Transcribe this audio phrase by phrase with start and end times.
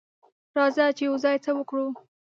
[0.57, 1.85] راځه چې یوځای څه وکړو.